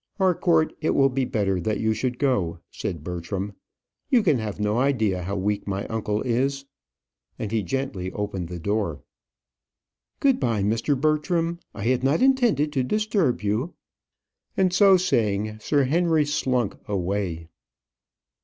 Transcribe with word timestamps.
"Harcourt, 0.17 0.73
it 0.81 0.95
will 0.95 1.09
be 1.09 1.25
better 1.25 1.59
that 1.59 1.79
you 1.79 1.93
should 1.93 2.17
go," 2.17 2.57
said 2.71 3.03
Bertram; 3.03 3.53
"you 4.09 4.23
can 4.23 4.39
have 4.39 4.59
no 4.59 4.79
idea 4.79 5.21
how 5.21 5.35
weak 5.35 5.67
my 5.67 5.85
uncle 5.89 6.23
is;" 6.23 6.65
and 7.37 7.51
he 7.51 7.61
gently 7.61 8.11
opened 8.13 8.49
the 8.49 8.57
door. 8.57 9.03
"Good 10.19 10.39
bye, 10.39 10.63
Mr. 10.63 10.99
Bertram. 10.99 11.59
I 11.75 11.83
had 11.83 12.03
not 12.03 12.19
intended 12.23 12.73
to 12.73 12.83
disturb 12.83 13.43
you." 13.43 13.75
And 14.57 14.73
so 14.73 14.97
saying, 14.97 15.59
Sir 15.59 15.83
Henry 15.83 16.25
slunk 16.25 16.77
away. 16.89 17.49